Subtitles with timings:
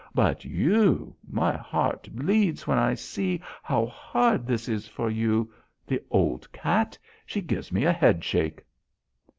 [0.15, 1.15] But you.
[1.29, 5.53] My heart bleeds when I see how hard this is for you.
[5.85, 6.97] The old cat!
[7.23, 8.65] She gives me a head shake."